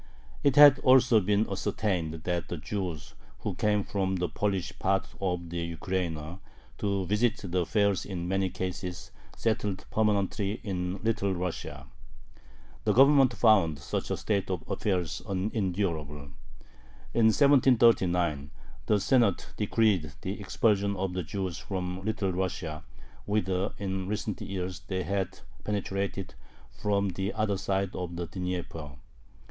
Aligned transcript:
It 0.43 0.55
had 0.55 0.79
also 0.79 1.19
been 1.19 1.47
ascertained 1.47 2.23
that 2.23 2.47
the 2.49 2.57
Jews 2.57 3.13
who 3.41 3.53
came 3.53 3.83
from 3.83 4.15
the 4.15 4.27
Polish 4.27 4.79
part 4.79 5.07
of 5.21 5.51
the 5.51 5.59
Ukraina 5.75 6.39
to 6.79 7.05
visit 7.05 7.39
the 7.43 7.67
fairs 7.67 8.03
in 8.03 8.27
many 8.27 8.49
cases 8.49 9.11
settled 9.37 9.85
permanently 9.91 10.53
in 10.63 10.99
Little 11.03 11.35
Russia. 11.35 11.85
The 12.83 12.93
Government 12.93 13.35
found 13.35 13.77
such 13.77 14.09
a 14.09 14.17
state 14.17 14.49
of 14.49 14.67
affairs 14.67 15.21
unendurable. 15.29 16.31
In 17.13 17.25
1739 17.27 18.49
the 18.87 18.99
Senate 18.99 19.53
decreed 19.55 20.13
the 20.23 20.39
expulsion 20.41 20.95
of 20.95 21.13
the 21.13 21.21
Jews 21.21 21.59
from 21.59 22.03
Little 22.03 22.31
Russia, 22.33 22.83
whither 23.25 23.73
in 23.77 24.07
recent 24.07 24.41
years 24.41 24.79
they 24.87 25.03
had 25.03 25.41
penetrated 25.63 26.33
"from 26.71 27.09
the 27.09 27.33
other 27.33 27.59
side 27.59 27.95
of 27.95 28.15
the 28.15 28.25
Dnieper." 28.25 28.93